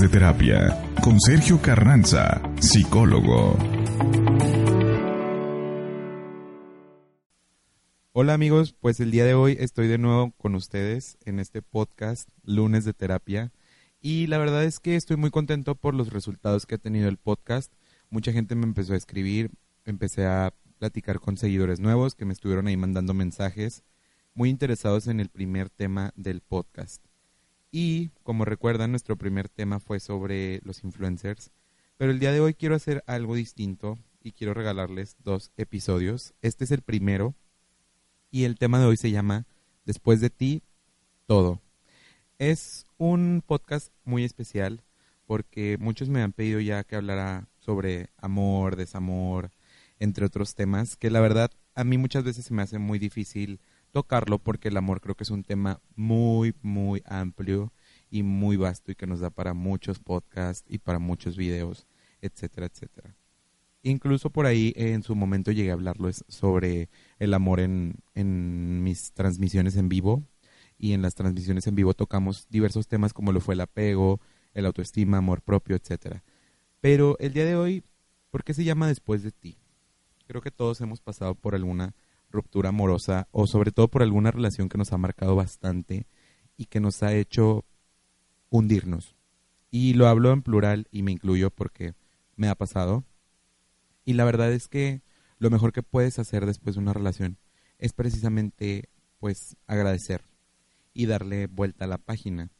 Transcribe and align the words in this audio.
De 0.00 0.08
Terapia 0.08 0.76
con 1.02 1.18
Sergio 1.20 1.62
Carranza, 1.62 2.42
psicólogo. 2.60 3.56
Hola 8.12 8.34
amigos, 8.34 8.74
pues 8.78 9.00
el 9.00 9.10
día 9.10 9.24
de 9.24 9.34
hoy 9.34 9.56
estoy 9.58 9.88
de 9.88 9.96
nuevo 9.96 10.32
con 10.32 10.54
ustedes 10.54 11.16
en 11.24 11.38
este 11.38 11.62
podcast 11.62 12.28
Lunes 12.42 12.84
de 12.84 12.92
Terapia 12.92 13.52
y 14.00 14.26
la 14.26 14.36
verdad 14.38 14.64
es 14.64 14.80
que 14.80 14.96
estoy 14.96 15.16
muy 15.16 15.30
contento 15.30 15.76
por 15.76 15.94
los 15.94 16.12
resultados 16.12 16.66
que 16.66 16.74
ha 16.74 16.78
tenido 16.78 17.08
el 17.08 17.16
podcast. 17.16 17.72
Mucha 18.10 18.32
gente 18.32 18.54
me 18.54 18.64
empezó 18.64 18.92
a 18.92 18.98
escribir, 18.98 19.50
empecé 19.84 20.26
a 20.26 20.52
platicar 20.78 21.20
con 21.20 21.38
seguidores 21.38 21.80
nuevos 21.80 22.14
que 22.14 22.26
me 22.26 22.34
estuvieron 22.34 22.66
ahí 22.66 22.76
mandando 22.76 23.14
mensajes 23.14 23.82
muy 24.34 24.50
interesados 24.50 25.06
en 25.06 25.20
el 25.20 25.30
primer 25.30 25.70
tema 25.70 26.12
del 26.16 26.42
podcast. 26.42 27.05
Y 27.78 28.08
como 28.22 28.46
recuerdan, 28.46 28.92
nuestro 28.92 29.16
primer 29.16 29.50
tema 29.50 29.80
fue 29.80 30.00
sobre 30.00 30.62
los 30.64 30.82
influencers, 30.82 31.50
pero 31.98 32.10
el 32.10 32.18
día 32.18 32.32
de 32.32 32.40
hoy 32.40 32.54
quiero 32.54 32.74
hacer 32.74 33.04
algo 33.06 33.34
distinto 33.34 33.98
y 34.22 34.32
quiero 34.32 34.54
regalarles 34.54 35.18
dos 35.22 35.52
episodios. 35.58 36.32
Este 36.40 36.64
es 36.64 36.70
el 36.70 36.80
primero 36.80 37.34
y 38.30 38.44
el 38.44 38.56
tema 38.56 38.80
de 38.80 38.86
hoy 38.86 38.96
se 38.96 39.10
llama 39.10 39.44
Después 39.84 40.22
de 40.22 40.30
ti, 40.30 40.62
todo. 41.26 41.60
Es 42.38 42.86
un 42.96 43.42
podcast 43.46 43.92
muy 44.04 44.24
especial 44.24 44.82
porque 45.26 45.76
muchos 45.78 46.08
me 46.08 46.22
han 46.22 46.32
pedido 46.32 46.60
ya 46.60 46.82
que 46.82 46.96
hablara 46.96 47.46
sobre 47.58 48.08
amor, 48.16 48.76
desamor, 48.76 49.50
entre 49.98 50.24
otros 50.24 50.54
temas, 50.54 50.96
que 50.96 51.10
la 51.10 51.20
verdad 51.20 51.50
a 51.74 51.84
mí 51.84 51.98
muchas 51.98 52.24
veces 52.24 52.46
se 52.46 52.54
me 52.54 52.62
hace 52.62 52.78
muy 52.78 52.98
difícil 52.98 53.60
tocarlo 53.96 54.38
porque 54.38 54.68
el 54.68 54.76
amor 54.76 55.00
creo 55.00 55.14
que 55.14 55.24
es 55.24 55.30
un 55.30 55.42
tema 55.42 55.80
muy, 55.94 56.54
muy 56.60 57.02
amplio 57.06 57.72
y 58.10 58.22
muy 58.22 58.56
vasto 58.56 58.92
y 58.92 58.94
que 58.94 59.06
nos 59.06 59.20
da 59.20 59.30
para 59.30 59.54
muchos 59.54 59.98
podcasts 59.98 60.64
y 60.68 60.78
para 60.78 60.98
muchos 60.98 61.36
videos, 61.36 61.86
etcétera, 62.20 62.66
etcétera. 62.66 63.16
Incluso 63.82 64.30
por 64.30 64.46
ahí 64.46 64.72
en 64.76 65.02
su 65.02 65.14
momento 65.14 65.52
llegué 65.52 65.70
a 65.70 65.74
hablarles 65.74 66.24
sobre 66.28 66.88
el 67.18 67.34
amor 67.34 67.60
en, 67.60 67.96
en 68.14 68.82
mis 68.82 69.12
transmisiones 69.12 69.76
en 69.76 69.88
vivo 69.88 70.24
y 70.78 70.92
en 70.92 71.02
las 71.02 71.14
transmisiones 71.14 71.66
en 71.66 71.74
vivo 71.74 71.94
tocamos 71.94 72.48
diversos 72.50 72.88
temas 72.88 73.12
como 73.12 73.32
lo 73.32 73.40
fue 73.40 73.54
el 73.54 73.60
apego, 73.60 74.20
el 74.54 74.66
autoestima, 74.66 75.18
amor 75.18 75.42
propio, 75.42 75.76
etcétera. 75.76 76.24
Pero 76.80 77.16
el 77.20 77.32
día 77.32 77.44
de 77.44 77.56
hoy, 77.56 77.84
¿por 78.30 78.42
qué 78.42 78.54
se 78.54 78.64
llama 78.64 78.88
Después 78.88 79.22
de 79.22 79.32
ti? 79.32 79.58
Creo 80.26 80.42
que 80.42 80.50
todos 80.50 80.80
hemos 80.80 81.00
pasado 81.00 81.34
por 81.34 81.54
alguna 81.54 81.94
ruptura 82.30 82.70
amorosa 82.70 83.28
o 83.30 83.46
sobre 83.46 83.70
todo 83.70 83.88
por 83.88 84.02
alguna 84.02 84.30
relación 84.30 84.68
que 84.68 84.78
nos 84.78 84.92
ha 84.92 84.98
marcado 84.98 85.36
bastante 85.36 86.06
y 86.56 86.66
que 86.66 86.80
nos 86.80 87.02
ha 87.02 87.14
hecho 87.14 87.64
hundirnos. 88.50 89.16
Y 89.70 89.94
lo 89.94 90.06
hablo 90.06 90.32
en 90.32 90.42
plural 90.42 90.88
y 90.90 91.02
me 91.02 91.12
incluyo 91.12 91.50
porque 91.50 91.94
me 92.36 92.48
ha 92.48 92.54
pasado. 92.54 93.04
Y 94.04 94.14
la 94.14 94.24
verdad 94.24 94.52
es 94.52 94.68
que 94.68 95.02
lo 95.38 95.50
mejor 95.50 95.72
que 95.72 95.82
puedes 95.82 96.18
hacer 96.18 96.46
después 96.46 96.76
de 96.76 96.82
una 96.82 96.92
relación 96.92 97.38
es 97.78 97.92
precisamente 97.92 98.88
pues 99.18 99.56
agradecer 99.66 100.22
y 100.94 101.06
darle 101.06 101.46
vuelta 101.46 101.84
a 101.84 101.88
la 101.88 101.98
página. 101.98 102.50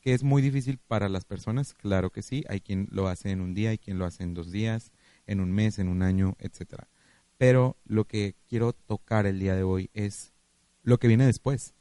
Que 0.00 0.14
es 0.14 0.22
muy 0.22 0.40
difícil 0.40 0.78
para 0.78 1.08
las 1.08 1.24
personas, 1.24 1.74
claro 1.74 2.10
que 2.10 2.22
sí, 2.22 2.44
hay 2.48 2.60
quien 2.60 2.88
lo 2.90 3.08
hace 3.08 3.30
en 3.30 3.40
un 3.40 3.54
día, 3.54 3.70
hay 3.70 3.78
quien 3.78 3.98
lo 3.98 4.04
hace 4.04 4.22
en 4.22 4.34
dos 4.34 4.50
días, 4.50 4.92
en 5.26 5.40
un 5.40 5.52
mes, 5.52 5.78
en 5.78 5.88
un 5.88 6.02
año, 6.02 6.36
etcétera. 6.38 6.88
Pero 7.38 7.76
lo 7.84 8.06
que 8.06 8.34
quiero 8.48 8.72
tocar 8.72 9.26
el 9.26 9.38
día 9.38 9.54
de 9.54 9.62
hoy 9.62 9.90
es 9.94 10.32
lo 10.82 10.98
que 10.98 11.08
viene 11.08 11.26
después. 11.26 11.74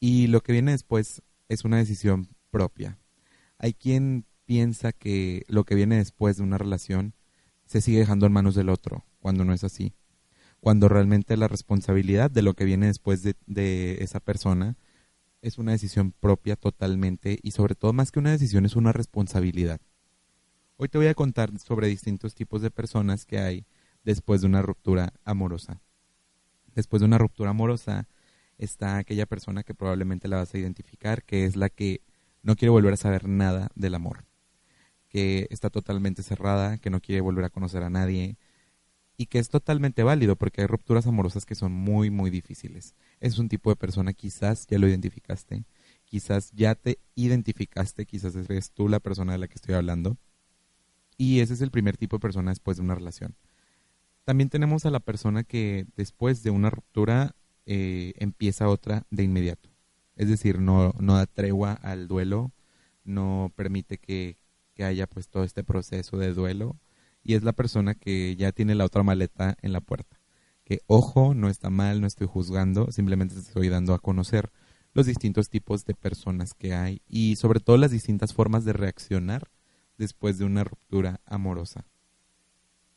Y 0.00 0.26
lo 0.26 0.42
que 0.42 0.52
viene 0.52 0.72
después 0.72 1.22
es 1.48 1.64
una 1.64 1.76
decisión 1.76 2.28
propia. 2.54 3.00
Hay 3.58 3.74
quien 3.74 4.26
piensa 4.44 4.92
que 4.92 5.42
lo 5.48 5.64
que 5.64 5.74
viene 5.74 5.96
después 5.96 6.36
de 6.36 6.44
una 6.44 6.56
relación 6.56 7.12
se 7.66 7.80
sigue 7.80 7.98
dejando 7.98 8.26
en 8.26 8.32
manos 8.32 8.54
del 8.54 8.68
otro, 8.68 9.04
cuando 9.18 9.44
no 9.44 9.52
es 9.52 9.64
así. 9.64 9.92
Cuando 10.60 10.88
realmente 10.88 11.36
la 11.36 11.48
responsabilidad 11.48 12.30
de 12.30 12.42
lo 12.42 12.54
que 12.54 12.64
viene 12.64 12.86
después 12.86 13.24
de, 13.24 13.98
esa 14.00 14.20
persona 14.20 14.76
es 15.42 15.58
una 15.58 15.72
decisión 15.72 16.12
propia 16.12 16.54
totalmente 16.54 17.40
y 17.42 17.50
sobre 17.50 17.74
todo 17.74 17.92
más 17.92 18.12
que 18.12 18.20
una 18.20 18.30
decisión 18.30 18.64
es 18.66 18.76
una 18.76 18.92
responsabilidad. 18.92 19.80
Hoy 20.76 20.88
te 20.88 20.98
voy 20.98 21.08
a 21.08 21.14
contar 21.14 21.58
sobre 21.58 21.88
distintos 21.88 22.36
tipos 22.36 22.62
de 22.62 22.70
personas 22.70 23.26
que 23.26 23.40
hay 23.40 23.66
después 24.04 24.42
de 24.42 24.46
una 24.46 24.62
ruptura 24.62 25.12
amorosa. 25.24 25.80
Después 26.72 27.00
de 27.00 27.06
una 27.06 27.18
ruptura 27.18 27.50
amorosa 27.50 28.06
está 28.58 28.98
aquella 28.98 29.26
persona 29.26 29.64
que 29.64 29.74
probablemente 29.74 30.28
la 30.28 30.36
vas 30.36 30.54
a 30.54 30.58
identificar, 30.58 31.24
que 31.24 31.46
es 31.46 31.56
la 31.56 31.68
que 31.68 32.00
no 32.44 32.56
quiere 32.56 32.70
volver 32.70 32.92
a 32.92 32.98
saber 32.98 33.26
nada 33.26 33.70
del 33.74 33.94
amor, 33.94 34.26
que 35.08 35.48
está 35.50 35.70
totalmente 35.70 36.22
cerrada, 36.22 36.78
que 36.78 36.90
no 36.90 37.00
quiere 37.00 37.22
volver 37.22 37.44
a 37.46 37.50
conocer 37.50 37.82
a 37.82 37.90
nadie 37.90 38.36
y 39.16 39.26
que 39.26 39.38
es 39.38 39.48
totalmente 39.48 40.02
válido 40.02 40.36
porque 40.36 40.60
hay 40.60 40.66
rupturas 40.66 41.06
amorosas 41.06 41.46
que 41.46 41.54
son 41.54 41.72
muy, 41.72 42.10
muy 42.10 42.30
difíciles. 42.30 42.94
Es 43.20 43.38
un 43.38 43.48
tipo 43.48 43.70
de 43.70 43.76
persona, 43.76 44.12
quizás 44.12 44.66
ya 44.66 44.78
lo 44.78 44.86
identificaste, 44.86 45.64
quizás 46.04 46.52
ya 46.52 46.74
te 46.74 46.98
identificaste, 47.14 48.04
quizás 48.04 48.36
eres 48.36 48.70
tú 48.72 48.88
la 48.88 49.00
persona 49.00 49.32
de 49.32 49.38
la 49.38 49.48
que 49.48 49.54
estoy 49.54 49.74
hablando. 49.74 50.18
Y 51.16 51.40
ese 51.40 51.54
es 51.54 51.62
el 51.62 51.70
primer 51.70 51.96
tipo 51.96 52.16
de 52.16 52.20
persona 52.20 52.50
después 52.50 52.76
de 52.76 52.82
una 52.82 52.94
relación. 52.94 53.36
También 54.24 54.50
tenemos 54.50 54.84
a 54.84 54.90
la 54.90 55.00
persona 55.00 55.44
que 55.44 55.86
después 55.96 56.42
de 56.42 56.50
una 56.50 56.68
ruptura 56.70 57.36
eh, 57.64 58.12
empieza 58.16 58.68
otra 58.68 59.06
de 59.10 59.22
inmediato. 59.22 59.73
Es 60.16 60.28
decir, 60.28 60.60
no, 60.60 60.92
no 60.98 61.14
da 61.16 61.26
tregua 61.26 61.72
al 61.72 62.08
duelo, 62.08 62.52
no 63.04 63.52
permite 63.56 63.98
que, 63.98 64.38
que 64.74 64.84
haya 64.84 65.06
pues 65.06 65.28
todo 65.28 65.44
este 65.44 65.64
proceso 65.64 66.16
de 66.18 66.32
duelo 66.32 66.76
y 67.22 67.34
es 67.34 67.42
la 67.42 67.52
persona 67.52 67.94
que 67.94 68.36
ya 68.36 68.52
tiene 68.52 68.74
la 68.74 68.84
otra 68.84 69.02
maleta 69.02 69.56
en 69.62 69.72
la 69.72 69.80
puerta. 69.80 70.20
Que 70.64 70.80
ojo, 70.86 71.34
no 71.34 71.48
está 71.48 71.70
mal, 71.70 72.00
no 72.00 72.06
estoy 72.06 72.26
juzgando, 72.26 72.92
simplemente 72.92 73.38
estoy 73.38 73.68
dando 73.68 73.94
a 73.94 73.98
conocer 73.98 74.50
los 74.92 75.06
distintos 75.06 75.48
tipos 75.48 75.84
de 75.84 75.94
personas 75.94 76.54
que 76.54 76.74
hay 76.74 77.02
y 77.08 77.36
sobre 77.36 77.60
todo 77.60 77.76
las 77.76 77.90
distintas 77.90 78.32
formas 78.32 78.64
de 78.64 78.72
reaccionar 78.74 79.50
después 79.98 80.38
de 80.38 80.44
una 80.44 80.64
ruptura 80.64 81.20
amorosa. 81.26 81.86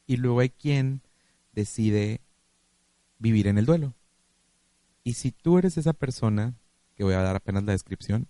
Y 0.06 0.18
luego 0.18 0.42
hay 0.42 0.50
quien 0.50 1.02
decide 1.54 2.22
vivir 3.18 3.48
en 3.48 3.58
el 3.58 3.66
duelo. 3.66 3.96
Y 5.04 5.14
si 5.14 5.32
tú 5.32 5.58
eres 5.58 5.78
esa 5.78 5.94
persona, 5.94 6.56
que 6.98 7.04
voy 7.04 7.14
a 7.14 7.22
dar 7.22 7.36
apenas 7.36 7.64
la 7.64 7.74
descripción, 7.74 8.28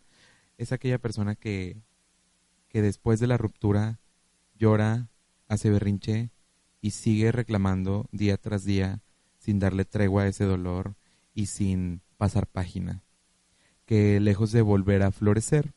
es 0.57 0.73
aquella 0.73 0.99
persona 0.99 1.35
que, 1.35 1.81
que 2.67 2.81
después 2.81 3.19
de 3.19 3.27
la 3.27 3.37
ruptura 3.37 4.01
llora, 4.55 5.09
hace 5.47 5.69
berrinche 5.69 6.31
y 6.81 6.91
sigue 6.91 7.31
reclamando 7.31 8.09
día 8.11 8.35
tras 8.35 8.65
día 8.65 9.01
sin 9.39 9.59
darle 9.59 9.85
tregua 9.85 10.23
a 10.23 10.27
ese 10.27 10.43
dolor 10.43 10.97
y 11.33 11.45
sin 11.45 12.01
pasar 12.17 12.47
página. 12.47 13.03
Que 13.85 14.19
lejos 14.19 14.51
de 14.51 14.61
volver 14.61 15.03
a 15.03 15.11
florecer, 15.11 15.73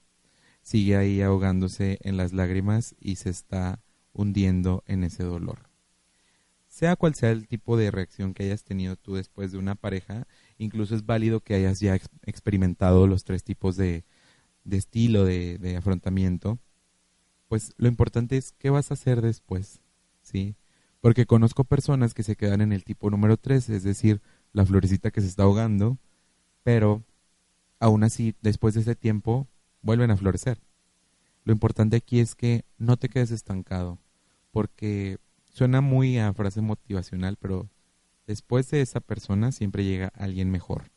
sigue 0.60 0.96
ahí 0.96 1.22
ahogándose 1.22 1.98
en 2.02 2.16
las 2.16 2.32
lágrimas 2.32 2.96
y 2.98 3.16
se 3.16 3.30
está 3.30 3.80
hundiendo 4.12 4.82
en 4.86 5.04
ese 5.04 5.22
dolor 5.22 5.69
sea 6.80 6.96
cual 6.96 7.14
sea 7.14 7.30
el 7.30 7.46
tipo 7.46 7.76
de 7.76 7.90
reacción 7.90 8.32
que 8.32 8.44
hayas 8.44 8.64
tenido 8.64 8.96
tú 8.96 9.14
después 9.14 9.52
de 9.52 9.58
una 9.58 9.74
pareja, 9.74 10.26
incluso 10.56 10.94
es 10.94 11.04
válido 11.04 11.40
que 11.40 11.54
hayas 11.54 11.78
ya 11.78 11.94
experimentado 12.24 13.06
los 13.06 13.24
tres 13.24 13.44
tipos 13.44 13.76
de, 13.76 14.06
estilo 14.64 15.26
de, 15.26 15.76
afrontamiento, 15.76 16.58
pues 17.48 17.74
lo 17.76 17.86
importante 17.86 18.38
es 18.38 18.52
qué 18.52 18.70
vas 18.70 18.90
a 18.90 18.94
hacer 18.94 19.20
después, 19.20 19.82
¿sí? 20.22 20.56
Porque 21.02 21.26
conozco 21.26 21.64
personas 21.64 22.14
que 22.14 22.22
se 22.22 22.34
quedan 22.34 22.62
en 22.62 22.72
el 22.72 22.82
tipo 22.84 23.10
número 23.10 23.36
tres, 23.36 23.68
es 23.68 23.82
decir, 23.82 24.22
la 24.54 24.64
florecita 24.64 25.10
que 25.10 25.20
se 25.20 25.26
está 25.26 25.42
ahogando, 25.42 25.98
pero 26.62 27.04
aún 27.78 28.04
así, 28.04 28.34
después 28.40 28.72
de 28.72 28.80
ese 28.80 28.94
tiempo, 28.94 29.48
vuelven 29.82 30.10
a 30.10 30.16
florecer. 30.16 30.62
Lo 31.44 31.52
importante 31.52 31.96
aquí 31.96 32.20
es 32.20 32.34
que 32.34 32.64
no 32.78 32.96
te 32.96 33.10
quedes 33.10 33.32
estancado, 33.32 33.98
porque 34.50 35.18
Suena 35.60 35.82
muy 35.82 36.16
a 36.16 36.32
frase 36.32 36.62
motivacional, 36.62 37.36
pero 37.36 37.68
después 38.26 38.70
de 38.70 38.80
esa 38.80 39.00
persona 39.00 39.52
siempre 39.52 39.84
llega 39.84 40.10
alguien 40.14 40.50
mejor. 40.50 40.90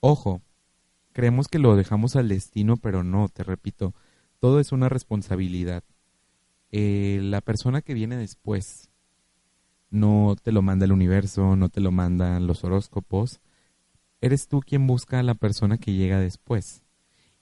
Ojo, 0.00 0.40
creemos 1.12 1.46
que 1.46 1.58
lo 1.58 1.76
dejamos 1.76 2.16
al 2.16 2.30
destino, 2.30 2.78
pero 2.78 3.04
no, 3.04 3.28
te 3.28 3.42
repito, 3.42 3.94
todo 4.38 4.60
es 4.60 4.72
una 4.72 4.88
responsabilidad. 4.88 5.84
Eh, 6.72 7.20
la 7.22 7.42
persona 7.42 7.82
que 7.82 7.92
viene 7.92 8.16
después 8.16 8.88
no 9.90 10.36
te 10.42 10.52
lo 10.52 10.62
manda 10.62 10.86
el 10.86 10.92
universo, 10.92 11.54
no 11.54 11.68
te 11.68 11.82
lo 11.82 11.92
mandan 11.92 12.46
los 12.46 12.64
horóscopos. 12.64 13.42
Eres 14.22 14.48
tú 14.48 14.60
quien 14.60 14.86
busca 14.86 15.18
a 15.18 15.22
la 15.22 15.34
persona 15.34 15.76
que 15.76 15.92
llega 15.92 16.18
después. 16.18 16.82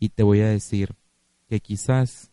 Y 0.01 0.09
te 0.09 0.25
voy 0.25 0.41
a 0.41 0.49
decir 0.49 0.97
que 1.49 1.61
quizás 1.61 2.33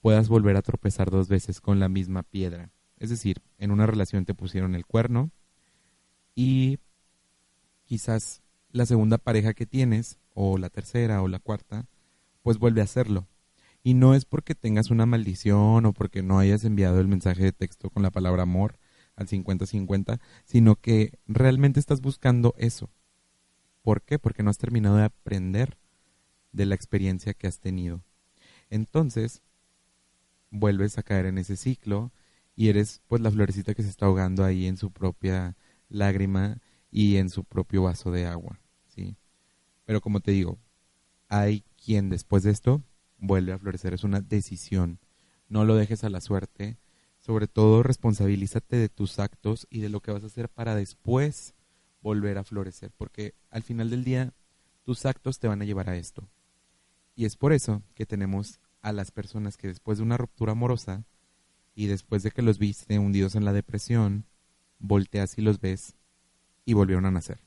puedas 0.00 0.30
volver 0.30 0.56
a 0.56 0.62
tropezar 0.62 1.10
dos 1.10 1.28
veces 1.28 1.60
con 1.60 1.80
la 1.80 1.90
misma 1.90 2.22
piedra. 2.22 2.70
Es 3.02 3.10
decir, 3.10 3.42
en 3.58 3.72
una 3.72 3.84
relación 3.84 4.24
te 4.24 4.32
pusieron 4.32 4.76
el 4.76 4.86
cuerno 4.86 5.32
y 6.36 6.78
quizás 7.82 8.42
la 8.70 8.86
segunda 8.86 9.18
pareja 9.18 9.54
que 9.54 9.66
tienes, 9.66 10.20
o 10.34 10.56
la 10.56 10.70
tercera 10.70 11.20
o 11.20 11.26
la 11.26 11.40
cuarta, 11.40 11.88
pues 12.42 12.58
vuelve 12.58 12.80
a 12.80 12.84
hacerlo. 12.84 13.26
Y 13.82 13.94
no 13.94 14.14
es 14.14 14.24
porque 14.24 14.54
tengas 14.54 14.92
una 14.92 15.04
maldición 15.04 15.84
o 15.84 15.92
porque 15.92 16.22
no 16.22 16.38
hayas 16.38 16.62
enviado 16.62 17.00
el 17.00 17.08
mensaje 17.08 17.42
de 17.42 17.50
texto 17.50 17.90
con 17.90 18.04
la 18.04 18.12
palabra 18.12 18.44
amor 18.44 18.78
al 19.16 19.26
50-50, 19.26 20.20
sino 20.44 20.76
que 20.76 21.18
realmente 21.26 21.80
estás 21.80 22.02
buscando 22.02 22.54
eso. 22.56 22.88
¿Por 23.82 24.02
qué? 24.02 24.20
Porque 24.20 24.44
no 24.44 24.50
has 24.50 24.58
terminado 24.58 24.98
de 24.98 25.06
aprender 25.06 25.76
de 26.52 26.66
la 26.66 26.76
experiencia 26.76 27.34
que 27.34 27.48
has 27.48 27.58
tenido. 27.58 28.04
Entonces, 28.70 29.42
vuelves 30.50 30.98
a 30.98 31.02
caer 31.02 31.26
en 31.26 31.38
ese 31.38 31.56
ciclo 31.56 32.12
y 32.54 32.68
eres 32.68 33.02
pues 33.06 33.22
la 33.22 33.30
florecita 33.30 33.74
que 33.74 33.82
se 33.82 33.88
está 33.88 34.06
ahogando 34.06 34.44
ahí 34.44 34.66
en 34.66 34.76
su 34.76 34.90
propia 34.90 35.56
lágrima 35.88 36.58
y 36.90 37.16
en 37.16 37.30
su 37.30 37.44
propio 37.44 37.84
vaso 37.84 38.10
de 38.10 38.26
agua, 38.26 38.60
¿sí? 38.86 39.16
Pero 39.84 40.00
como 40.00 40.20
te 40.20 40.32
digo, 40.32 40.58
hay 41.28 41.64
quien 41.82 42.10
después 42.10 42.42
de 42.42 42.50
esto 42.50 42.82
vuelve 43.18 43.52
a 43.52 43.58
florecer, 43.58 43.94
es 43.94 44.04
una 44.04 44.20
decisión. 44.20 44.98
No 45.48 45.64
lo 45.64 45.76
dejes 45.76 46.04
a 46.04 46.10
la 46.10 46.20
suerte, 46.20 46.78
sobre 47.18 47.46
todo 47.46 47.82
responsabilízate 47.82 48.76
de 48.76 48.88
tus 48.88 49.18
actos 49.18 49.66
y 49.70 49.80
de 49.80 49.88
lo 49.88 50.00
que 50.00 50.12
vas 50.12 50.24
a 50.24 50.26
hacer 50.26 50.48
para 50.48 50.74
después 50.74 51.54
volver 52.00 52.36
a 52.36 52.44
florecer, 52.44 52.90
porque 52.96 53.34
al 53.50 53.62
final 53.62 53.90
del 53.90 54.04
día 54.04 54.34
tus 54.82 55.06
actos 55.06 55.38
te 55.38 55.48
van 55.48 55.62
a 55.62 55.64
llevar 55.64 55.88
a 55.88 55.96
esto. 55.96 56.28
Y 57.14 57.24
es 57.24 57.36
por 57.36 57.52
eso 57.52 57.82
que 57.94 58.06
tenemos 58.06 58.60
a 58.80 58.92
las 58.92 59.10
personas 59.10 59.56
que 59.56 59.68
después 59.68 59.98
de 59.98 60.04
una 60.04 60.16
ruptura 60.16 60.52
amorosa 60.52 61.04
y 61.74 61.86
después 61.86 62.22
de 62.22 62.30
que 62.30 62.42
los 62.42 62.58
viste 62.58 62.98
hundidos 62.98 63.34
en 63.34 63.44
la 63.44 63.52
depresión, 63.52 64.26
volteas 64.78 65.38
y 65.38 65.42
los 65.42 65.60
ves 65.60 65.96
y 66.64 66.74
volvieron 66.74 67.06
a 67.06 67.10
nacer. 67.10 67.40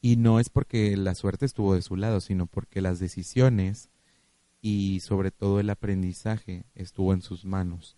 Y 0.00 0.16
no 0.16 0.40
es 0.40 0.48
porque 0.48 0.96
la 0.96 1.14
suerte 1.14 1.44
estuvo 1.46 1.74
de 1.74 1.82
su 1.82 1.96
lado, 1.96 2.20
sino 2.20 2.46
porque 2.46 2.80
las 2.80 2.98
decisiones 2.98 3.90
y 4.62 5.00
sobre 5.00 5.30
todo 5.30 5.60
el 5.60 5.70
aprendizaje 5.70 6.64
estuvo 6.74 7.12
en 7.12 7.22
sus 7.22 7.44
manos. 7.44 7.96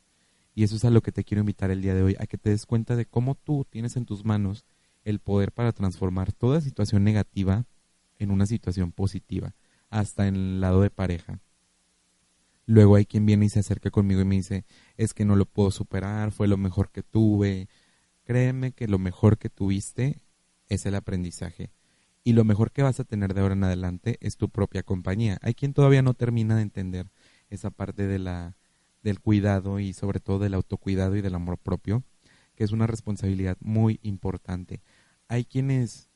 Y 0.55 0.65
eso 0.65 0.77
es 0.77 0.85
a 0.85 0.91
lo 0.91 1.01
que 1.01 1.13
te 1.13 1.25
quiero 1.25 1.41
invitar 1.41 1.71
el 1.71 1.81
día 1.81 1.95
de 1.95 2.03
hoy, 2.03 2.17
a 2.19 2.27
que 2.27 2.39
te 2.39 2.51
des 2.51 2.67
cuenta 2.67 2.97
de 2.97 3.07
cómo 3.07 3.35
tú 3.37 3.67
tienes 3.69 3.97
en 3.97 4.05
tus 4.05 4.25
manos 4.25 4.67
el 5.05 5.19
poder 5.19 5.53
para 5.53 5.73
transformar 5.73 6.33
toda 6.33 6.61
situación 6.61 7.05
negativa 7.05 7.65
en 8.19 8.31
una 8.31 8.47
situación 8.47 8.93
positiva, 8.93 9.55
hasta 9.91 10.27
en 10.29 10.37
el 10.37 10.61
lado 10.61 10.83
de 10.83 10.91
pareja. 10.91 11.41
Luego 12.73 12.97
hay 12.97 13.05
quien 13.05 13.27
viene 13.27 13.45
y 13.45 13.49
se 13.51 13.61
acerca 13.61 13.91
conmigo 13.91 14.23
y 14.23 14.25
me 14.25 14.37
dice, 14.37 14.65
es 14.97 15.13
que 15.13 15.27
no 15.27 15.37
lo 15.37 15.45
puedo 15.45 15.71
superar, 15.71 16.33
fue 16.33 16.49
lo 16.49 16.57
mejor 16.57 16.91
que 16.91 17.03
tuve. 17.03 17.69
Créeme 18.25 18.73
que 18.73 18.89
lo 18.89 18.99
mejor 18.99 19.37
que 19.37 19.51
tuviste 19.51 20.23
es 20.71 20.87
el 20.87 20.95
aprendizaje. 20.95 21.71
Y 22.25 22.33
lo 22.33 22.45
mejor 22.45 22.73
que 22.73 22.83
vas 22.83 22.99
a 22.99 23.05
tener 23.05 23.35
de 23.35 23.43
ahora 23.43 23.53
en 23.53 23.65
adelante 23.65 24.17
es 24.23 24.39
tu 24.39 24.49
propia 24.49 24.83
compañía. 24.83 25.37
Hay 25.43 25.53
quien 25.53 25.75
todavía 25.75 26.01
no 26.01 26.15
termina 26.15 26.57
de 26.57 26.63
entender 26.63 27.11
esa 27.51 27.69
parte 27.69 28.07
de 28.07 28.19
la, 28.19 28.57
del 29.03 29.21
cuidado 29.21 29.79
y 29.79 29.93
sobre 29.93 30.19
todo 30.19 30.39
del 30.39 30.55
autocuidado 30.55 31.15
y 31.15 31.21
del 31.21 31.35
amor 31.35 31.59
propio, 31.59 32.05
que 32.55 32.65
es 32.65 32.73
una 32.73 32.87
responsabilidad 32.87 33.59
muy 33.61 34.01
importante. 34.01 34.81
Hay 35.29 35.45
quienes 35.45 36.09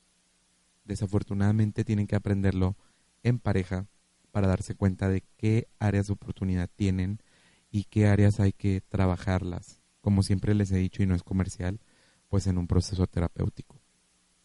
desafortunadamente 0.86 1.84
tienen 1.84 2.06
que 2.06 2.16
aprenderlo 2.16 2.78
en 3.22 3.40
pareja 3.40 3.88
para 4.36 4.48
darse 4.48 4.74
cuenta 4.74 5.08
de 5.08 5.22
qué 5.38 5.66
áreas 5.78 6.08
de 6.08 6.12
oportunidad 6.12 6.68
tienen 6.76 7.22
y 7.70 7.84
qué 7.84 8.06
áreas 8.06 8.38
hay 8.38 8.52
que 8.52 8.82
trabajarlas. 8.82 9.80
Como 10.02 10.22
siempre 10.22 10.54
les 10.54 10.70
he 10.72 10.76
dicho 10.76 11.02
y 11.02 11.06
no 11.06 11.14
es 11.14 11.22
comercial, 11.22 11.80
pues 12.28 12.46
en 12.46 12.58
un 12.58 12.66
proceso 12.66 13.06
terapéutico. 13.06 13.80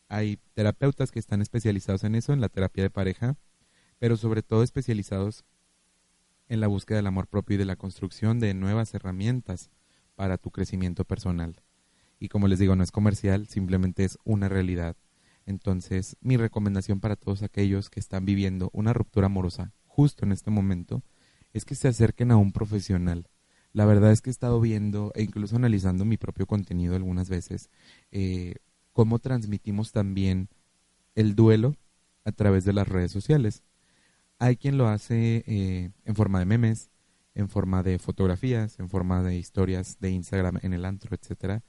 Hay 0.08 0.40
terapeutas 0.54 1.12
que 1.12 1.20
están 1.20 1.42
especializados 1.42 2.06
en 2.06 2.16
eso, 2.16 2.32
en 2.32 2.40
la 2.40 2.48
terapia 2.48 2.84
de 2.84 2.90
pareja, 2.90 3.36
pero 4.00 4.16
sobre 4.16 4.44
todo 4.44 4.64
especializados 4.64 5.44
en 6.48 6.62
la 6.62 6.68
búsqueda 6.68 7.00
del 7.00 7.08
amor 7.08 7.28
propio 7.28 7.56
y 7.56 7.58
de 7.58 7.66
la 7.66 7.76
construcción 7.76 8.40
de 8.40 8.54
nuevas 8.54 8.94
herramientas 8.94 9.72
para 10.16 10.38
tu 10.38 10.52
crecimiento 10.52 11.04
personal. 11.04 11.64
Y 12.18 12.30
como 12.30 12.48
les 12.48 12.60
digo, 12.60 12.78
no 12.78 12.84
es 12.86 12.92
comercial, 12.94 13.50
simplemente 13.50 14.06
es 14.06 14.18
una 14.24 14.48
realidad. 14.48 14.96
Entonces, 15.46 16.16
mi 16.22 16.38
recomendación 16.38 17.02
para 17.02 17.18
todos 17.18 17.44
aquellos 17.44 17.90
que 17.90 18.00
están 18.00 18.24
viviendo 18.24 18.70
una 18.72 18.94
ruptura 18.94 19.26
amorosa 19.26 19.74
justo 19.92 20.26
en 20.26 20.32
este 20.32 20.52
momento 20.52 21.04
es 21.54 21.66
que 21.66 21.76
se 21.76 21.88
acerquen 21.88 22.32
a 22.32 22.38
un 22.38 22.52
profesional. 22.54 23.28
La 23.74 23.86
verdad 23.86 24.12
es 24.12 24.22
que 24.22 24.30
he 24.30 24.32
estado 24.32 24.60
viendo 24.60 25.12
e 25.16 25.24
incluso 25.24 25.56
analizando 25.56 26.06
mi 26.06 26.18
propio 26.18 26.46
contenido 26.46 26.96
algunas 26.96 27.30
veces, 27.30 27.70
eh, 28.12 28.56
cómo 28.94 29.20
transmitimos 29.20 29.92
también 29.92 30.50
el 31.16 31.36
duelo 31.36 31.76
a 32.24 32.32
través 32.32 32.66
de 32.66 32.74
las 32.74 32.88
redes 32.88 33.12
sociales. 33.12 33.64
Hay 34.40 34.56
quien 34.58 34.78
lo 34.78 34.88
hace 34.88 35.44
eh, 35.46 35.92
en 36.06 36.16
forma 36.16 36.40
de 36.40 36.46
memes, 36.46 36.90
en 37.36 37.50
forma 37.50 37.84
de 37.84 38.00
fotografías, 38.00 38.80
en 38.80 38.90
forma 38.90 39.24
de 39.24 39.38
historias 39.38 39.98
de 40.00 40.12
Instagram 40.12 40.60
en 40.62 40.74
el 40.74 40.86
antro, 40.86 41.16
etcétera. 41.16 41.64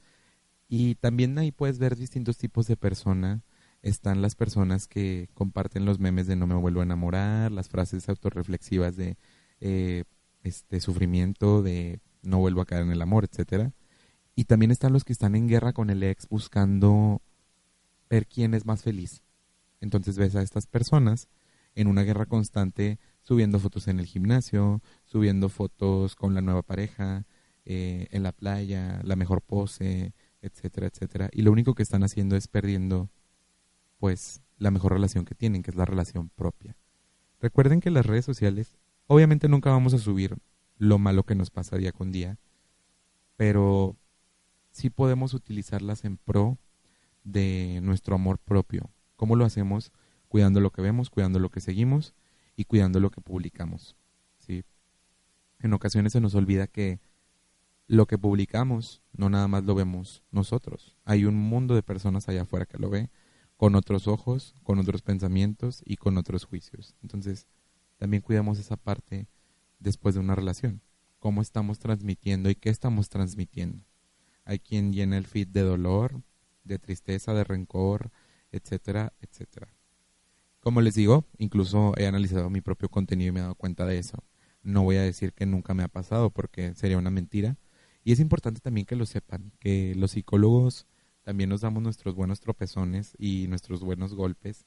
Y 0.69 0.95
también 0.97 1.39
ahí 1.39 1.53
puedes 1.53 1.79
ver 1.79 1.97
distintos 1.97 2.39
tipos 2.39 2.67
de 2.67 2.77
persona 2.77 3.43
están 3.83 4.23
las 4.23 4.35
personas 4.37 4.87
que 4.87 5.29
comparten 5.35 5.85
los 5.85 5.99
memes 5.99 6.27
de 6.27 6.37
no 6.37 6.47
me 6.47 6.55
vuelvo 6.55 6.81
a 6.81 6.85
enamorar, 6.85 7.51
las 7.53 7.69
frases 7.69 8.09
autorreflexivas 8.09 8.97
de 8.97 9.17
eh, 9.61 10.05
este 10.43 10.81
sufrimiento, 10.81 11.63
de 11.63 12.01
no 12.23 12.39
vuelvo 12.39 12.61
a 12.61 12.67
caer 12.67 12.83
en 12.83 12.93
el 12.93 13.03
amor, 13.03 13.25
etcétera. 13.25 13.73
Y 14.35 14.45
también 14.45 14.71
están 14.71 14.93
los 14.93 15.05
que 15.05 15.13
están 15.13 15.35
en 15.35 15.49
guerra 15.49 15.73
con 15.73 15.91
el 15.91 16.03
ex 16.03 16.29
buscando 16.29 17.21
ver 18.09 18.27
quién 18.27 18.55
es 18.55 18.65
más 18.65 18.83
feliz. 18.83 19.23
Entonces 19.81 20.17
ves 20.17 20.37
a 20.37 20.43
estas 20.43 20.67
personas 20.67 21.29
en 21.75 21.89
una 21.89 22.03
guerra 22.03 22.27
constante 22.27 22.99
subiendo 23.21 23.59
fotos 23.59 23.89
en 23.89 23.99
el 23.99 24.07
gimnasio, 24.07 24.81
subiendo 25.05 25.49
fotos 25.49 26.15
con 26.15 26.35
la 26.35 26.41
nueva 26.41 26.63
pareja, 26.63 27.25
eh, 27.65 28.09
en 28.11 28.23
la 28.23 28.33
playa, 28.33 29.01
la 29.05 29.17
mejor 29.17 29.43
pose, 29.43 30.15
etcétera, 30.41 30.87
etcétera. 30.87 31.29
Y 31.33 31.43
lo 31.43 31.53
único 31.53 31.75
que 31.75 31.83
están 31.83 32.03
haciendo 32.05 32.37
es 32.37 32.49
perdiendo 32.49 33.11
pues 34.03 34.43
la 34.59 34.73
mejor 34.73 34.95
relación 34.95 35.25
que 35.25 35.37
tienen, 35.37 35.63
que 35.63 35.71
es 35.71 35.77
la 35.77 35.85
relación 35.85 36.29
propia. 36.29 36.77
Recuerden 37.41 37.79
que 37.79 37.89
las 37.93 38.05
redes 38.05 38.25
sociales, 38.25 38.77
obviamente 39.07 39.47
nunca 39.47 39.71
vamos 39.71 39.95
a 39.95 39.99
subir 39.99 40.39
lo 40.77 40.99
malo 40.99 41.23
que 41.23 41.37
nos 41.37 41.51
pasa 41.51 41.77
día 41.77 41.93
con 41.93 42.11
día, 42.11 42.37
pero 43.37 43.97
sí 44.73 44.91
podemos 44.91 45.35
utilizarlas 45.35 46.05
en 46.05 46.17
pro 46.17 46.59
de 47.23 47.79
nuestro 47.85 48.17
amor 48.17 48.39
propio. 48.41 48.91
¿Cómo 49.15 49.37
lo 49.37 49.45
hacemos? 49.45 49.93
Cuidando 50.27 50.59
lo 50.59 50.73
que 50.73 50.83
vemos, 50.83 51.09
cuidando 51.09 51.39
lo 51.39 51.51
que 51.51 51.61
seguimos 51.61 52.17
y 52.57 52.65
cuidando 52.65 52.99
lo 52.99 53.13
que 53.13 53.21
publicamos. 53.21 53.95
¿sí? 54.41 54.65
En 55.61 55.75
ocasiones 55.75 56.13
se 56.13 56.21
nos 56.21 56.35
olvida 56.35 56.67
que 56.67 56.99
lo 57.87 58.07
que 58.07 58.19
publicamos 58.19 59.01
no 59.13 59.31
nada 59.31 59.47
más 59.47 59.63
lo 59.63 59.77
vemos 59.77 60.25
nosotros. 60.33 60.97
Hay 61.05 61.25
un 61.25 61.37
mundo 61.37 61.77
de 61.77 61.85
personas 61.85 62.29
allá 62.29 62.43
afuera 62.43 62.67
que 62.67 62.79
lo 62.79 62.91
ve 62.91 63.09
con 63.63 63.77
otros 63.77 64.09
ojos, 64.09 64.57
con 64.65 64.81
otros 64.81 65.03
pensamientos 65.03 65.83
y 65.87 65.97
con 65.97 66.19
otros 66.19 66.47
juicios. 66.47 66.97
Entonces, 67.01 67.47
también 67.97 68.21
cuidamos 68.21 68.59
esa 68.59 68.77
parte 68.77 69.29
después 69.79 70.17
de 70.17 70.21
una 70.21 70.35
relación. 70.35 70.83
Cómo 71.21 71.41
estamos 71.43 71.79
transmitiendo 71.79 72.51
y 72.51 72.57
qué 72.57 72.71
estamos 72.71 73.09
transmitiendo. 73.09 73.85
Hay 74.45 74.59
quien 74.59 74.93
llena 74.93 75.17
el 75.17 75.29
feed 75.29 75.47
de 75.47 75.61
dolor, 75.61 76.25
de 76.65 76.81
tristeza, 76.81 77.35
de 77.35 77.45
rencor, 77.45 78.11
etcétera, 78.51 79.13
etcétera. 79.21 79.73
Como 80.59 80.81
les 80.81 80.97
digo, 80.97 81.25
incluso 81.39 81.93
he 81.97 82.09
analizado 82.09 82.51
mi 82.51 82.63
propio 82.63 82.89
contenido 82.89 83.29
y 83.29 83.33
me 83.33 83.39
he 83.39 83.43
dado 83.45 83.55
cuenta 83.55 83.87
de 83.87 83.97
eso. 83.97 84.25
No 84.65 84.83
voy 84.83 84.97
a 84.97 85.03
decir 85.03 85.35
que 85.35 85.47
nunca 85.47 85.73
me 85.73 85.85
ha 85.85 85.89
pasado 85.89 86.31
porque 86.31 86.75
sería 86.75 86.99
una 86.99 87.11
mentira. 87.11 87.59
Y 88.03 88.11
es 88.11 88.19
importante 88.19 88.61
también 88.61 88.87
que 88.87 88.97
lo 88.97 89.07
sepan, 89.07 89.53
que 89.61 89.95
los 89.95 90.11
psicólogos 90.11 90.89
también 91.23 91.51
nos 91.51 91.61
damos 91.61 91.83
nuestros 91.83 92.15
buenos 92.15 92.41
tropezones 92.41 93.15
y 93.19 93.47
nuestros 93.49 93.81
buenos 93.81 94.15
golpes 94.15 94.67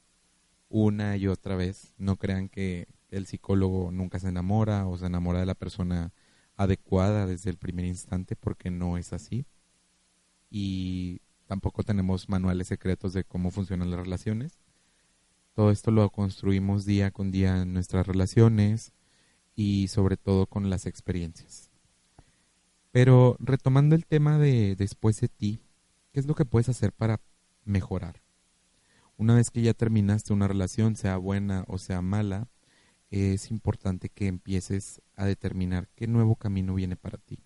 una 0.69 1.17
y 1.17 1.27
otra 1.27 1.55
vez. 1.55 1.93
No 1.97 2.15
crean 2.17 2.49
que 2.49 2.87
el 3.09 3.25
psicólogo 3.25 3.91
nunca 3.91 4.19
se 4.19 4.29
enamora 4.29 4.87
o 4.87 4.97
se 4.97 5.05
enamora 5.05 5.39
de 5.39 5.45
la 5.45 5.55
persona 5.55 6.13
adecuada 6.55 7.25
desde 7.25 7.49
el 7.49 7.57
primer 7.57 7.85
instante 7.85 8.35
porque 8.35 8.71
no 8.71 8.97
es 8.97 9.13
así. 9.13 9.45
Y 10.49 11.21
tampoco 11.47 11.83
tenemos 11.83 12.29
manuales 12.29 12.67
secretos 12.67 13.13
de 13.13 13.23
cómo 13.23 13.51
funcionan 13.51 13.91
las 13.91 13.99
relaciones. 13.99 14.59
Todo 15.53 15.71
esto 15.71 15.91
lo 15.91 16.09
construimos 16.09 16.85
día 16.85 17.11
con 17.11 17.31
día 17.31 17.61
en 17.61 17.73
nuestras 17.73 18.07
relaciones 18.07 18.93
y 19.55 19.87
sobre 19.87 20.17
todo 20.17 20.47
con 20.47 20.69
las 20.69 20.85
experiencias. 20.85 21.71
Pero 22.91 23.35
retomando 23.39 23.95
el 23.95 24.05
tema 24.05 24.37
de 24.37 24.75
después 24.75 25.19
de 25.21 25.27
ti, 25.27 25.61
¿Qué 26.15 26.21
es 26.21 26.27
lo 26.27 26.35
que 26.35 26.45
puedes 26.45 26.69
hacer 26.69 26.93
para 26.93 27.19
mejorar? 27.65 28.21
Una 29.17 29.35
vez 29.35 29.51
que 29.51 29.61
ya 29.61 29.73
terminaste 29.73 30.31
una 30.31 30.47
relación, 30.47 30.95
sea 30.95 31.17
buena 31.17 31.65
o 31.67 31.77
sea 31.77 32.01
mala, 32.01 32.47
es 33.11 33.51
importante 33.51 34.07
que 34.07 34.27
empieces 34.27 35.01
a 35.17 35.25
determinar 35.25 35.89
qué 35.93 36.07
nuevo 36.07 36.37
camino 36.37 36.73
viene 36.73 36.95
para 36.95 37.17
ti. 37.17 37.39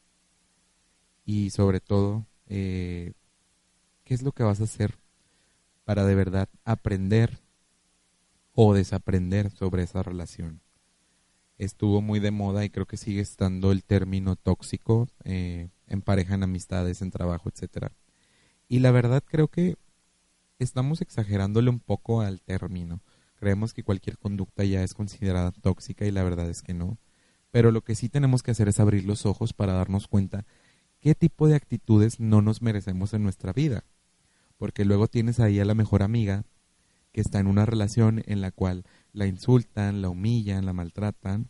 Y 1.26 1.50
sobre 1.50 1.80
todo, 1.80 2.28
eh, 2.46 3.14
qué 4.04 4.14
es 4.14 4.22
lo 4.22 4.34
que 4.34 4.44
vas 4.44 4.62
a 4.62 4.66
hacer 4.66 5.00
para 5.84 6.06
de 6.06 6.14
verdad 6.14 6.48
aprender 6.64 7.40
o 8.54 8.76
desaprender 8.76 9.50
sobre 9.50 9.82
esa 9.82 10.04
relación. 10.04 10.62
estuvo 11.58 12.04
muy 12.04 12.20
de 12.20 12.30
moda 12.30 12.64
y 12.66 12.70
creo 12.70 12.86
que 12.86 12.98
sigue 12.98 13.22
estando 13.22 13.72
el 13.72 13.84
término 13.84 14.36
tóxico 14.36 15.08
eh, 15.24 15.70
en 15.88 16.04
pareja, 16.04 16.36
en 16.36 16.44
amistades, 16.44 17.02
en 17.02 17.10
trabajo, 17.10 17.50
etcétera. 17.50 17.92
Y 18.70 18.80
la 18.80 18.92
verdad 18.92 19.24
creo 19.26 19.48
que 19.48 19.78
estamos 20.60 21.02
exagerándole 21.02 21.72
un 21.72 21.80
poco 21.80 22.22
al 22.22 22.40
término. 22.40 23.02
Creemos 23.40 23.74
que 23.74 23.84
cualquier 23.84 24.20
conducta 24.20 24.64
ya 24.64 24.84
es 24.84 24.94
considerada 24.94 25.52
tóxica 25.52 26.06
y 26.06 26.12
la 26.12 26.24
verdad 26.24 26.48
es 26.50 26.62
que 26.62 26.76
no. 26.76 27.00
Pero 27.50 27.72
lo 27.72 27.82
que 27.82 27.96
sí 27.96 28.10
tenemos 28.10 28.44
que 28.44 28.52
hacer 28.52 28.68
es 28.68 28.80
abrir 28.80 29.06
los 29.06 29.26
ojos 29.26 29.54
para 29.54 29.74
darnos 29.74 30.08
cuenta 30.08 30.46
qué 31.00 31.16
tipo 31.16 31.48
de 31.48 31.56
actitudes 31.56 32.20
no 32.20 32.44
nos 32.44 32.62
merecemos 32.62 33.16
en 33.16 33.24
nuestra 33.24 33.54
vida. 33.54 33.86
Porque 34.58 34.86
luego 34.86 35.08
tienes 35.08 35.40
ahí 35.40 35.60
a 35.60 35.66
la 35.66 35.74
mejor 35.74 36.04
amiga 36.04 36.46
que 37.12 37.22
está 37.22 37.40
en 37.40 37.48
una 37.48 37.66
relación 37.66 38.22
en 38.28 38.40
la 38.40 38.52
cual 38.52 38.86
la 39.14 39.26
insultan, 39.26 40.04
la 40.04 40.10
humillan, 40.10 40.68
la 40.68 40.74
maltratan, 40.74 41.50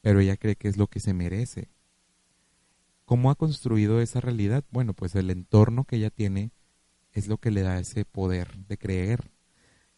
pero 0.00 0.20
ella 0.20 0.38
cree 0.38 0.56
que 0.56 0.68
es 0.68 0.78
lo 0.78 0.86
que 0.86 1.00
se 1.00 1.12
merece. 1.12 1.68
¿Cómo 3.10 3.32
ha 3.32 3.34
construido 3.34 4.00
esa 4.00 4.20
realidad? 4.20 4.62
Bueno, 4.70 4.94
pues 4.94 5.16
el 5.16 5.30
entorno 5.30 5.82
que 5.82 5.96
ella 5.96 6.10
tiene 6.10 6.52
es 7.10 7.26
lo 7.26 7.38
que 7.38 7.50
le 7.50 7.62
da 7.62 7.76
ese 7.80 8.04
poder 8.04 8.56
de 8.68 8.78
creer 8.78 9.32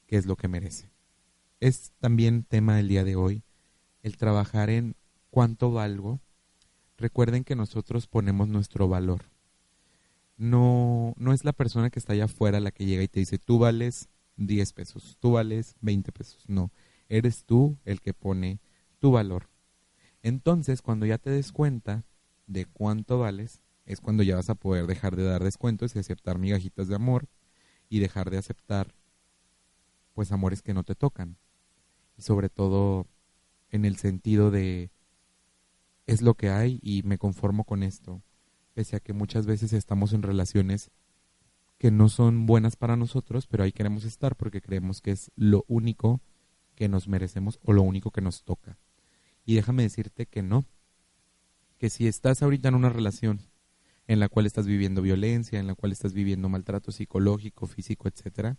que 0.06 0.16
es 0.16 0.24
lo 0.24 0.36
que 0.36 0.48
merece. 0.48 0.90
Es 1.60 1.92
también 2.00 2.42
tema 2.42 2.74
del 2.74 2.88
día 2.88 3.04
de 3.04 3.14
hoy 3.14 3.42
el 4.02 4.16
trabajar 4.16 4.70
en 4.70 4.96
cuánto 5.28 5.70
valgo. 5.70 6.20
Recuerden 6.96 7.44
que 7.44 7.54
nosotros 7.54 8.06
ponemos 8.06 8.48
nuestro 8.48 8.88
valor. 8.88 9.24
No, 10.38 11.12
no 11.18 11.34
es 11.34 11.44
la 11.44 11.52
persona 11.52 11.90
que 11.90 11.98
está 11.98 12.14
allá 12.14 12.24
afuera 12.24 12.60
la 12.60 12.70
que 12.70 12.86
llega 12.86 13.02
y 13.02 13.08
te 13.08 13.20
dice, 13.20 13.36
tú 13.36 13.58
vales 13.58 14.08
10 14.38 14.72
pesos, 14.72 15.18
tú 15.20 15.32
vales 15.32 15.76
20 15.82 16.12
pesos. 16.12 16.48
No, 16.48 16.72
eres 17.10 17.44
tú 17.44 17.76
el 17.84 18.00
que 18.00 18.14
pone 18.14 18.62
tu 19.00 19.10
valor. 19.10 19.50
Entonces, 20.22 20.80
cuando 20.80 21.04
ya 21.04 21.18
te 21.18 21.28
des 21.28 21.52
cuenta 21.52 22.06
de 22.52 22.66
cuánto 22.66 23.18
vales, 23.18 23.62
es 23.86 24.00
cuando 24.00 24.22
ya 24.22 24.36
vas 24.36 24.50
a 24.50 24.54
poder 24.54 24.86
dejar 24.86 25.16
de 25.16 25.24
dar 25.24 25.42
descuentos 25.42 25.96
y 25.96 25.98
aceptar 25.98 26.38
migajitas 26.38 26.88
de 26.88 26.94
amor 26.94 27.28
y 27.88 27.98
dejar 27.98 28.30
de 28.30 28.38
aceptar 28.38 28.94
pues 30.14 30.32
amores 30.32 30.62
que 30.62 30.74
no 30.74 30.84
te 30.84 30.94
tocan. 30.94 31.36
Y 32.16 32.22
sobre 32.22 32.48
todo 32.48 33.06
en 33.70 33.84
el 33.84 33.96
sentido 33.96 34.50
de 34.50 34.90
es 36.06 36.22
lo 36.22 36.34
que 36.34 36.50
hay 36.50 36.78
y 36.82 37.02
me 37.02 37.18
conformo 37.18 37.64
con 37.64 37.82
esto, 37.82 38.22
pese 38.74 38.96
a 38.96 39.00
que 39.00 39.12
muchas 39.12 39.46
veces 39.46 39.72
estamos 39.72 40.12
en 40.12 40.22
relaciones 40.22 40.90
que 41.78 41.90
no 41.90 42.08
son 42.08 42.46
buenas 42.46 42.76
para 42.76 42.96
nosotros, 42.96 43.46
pero 43.46 43.64
ahí 43.64 43.72
queremos 43.72 44.04
estar 44.04 44.36
porque 44.36 44.60
creemos 44.60 45.00
que 45.00 45.10
es 45.10 45.32
lo 45.36 45.64
único 45.68 46.20
que 46.74 46.88
nos 46.88 47.08
merecemos 47.08 47.58
o 47.64 47.72
lo 47.72 47.82
único 47.82 48.10
que 48.10 48.20
nos 48.20 48.44
toca. 48.44 48.78
Y 49.44 49.54
déjame 49.54 49.82
decirte 49.82 50.26
que 50.26 50.42
no, 50.42 50.64
que 51.82 51.90
si 51.90 52.06
estás 52.06 52.44
ahorita 52.44 52.68
en 52.68 52.76
una 52.76 52.90
relación 52.90 53.40
en 54.06 54.20
la 54.20 54.28
cual 54.28 54.46
estás 54.46 54.68
viviendo 54.68 55.02
violencia, 55.02 55.58
en 55.58 55.66
la 55.66 55.74
cual 55.74 55.90
estás 55.90 56.12
viviendo 56.12 56.48
maltrato 56.48 56.92
psicológico, 56.92 57.66
físico, 57.66 58.06
etcétera, 58.06 58.56